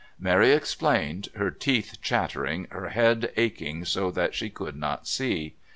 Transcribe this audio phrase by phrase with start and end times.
[0.19, 5.53] Mary explained, her teeth chattering, her head aching so that she could not see.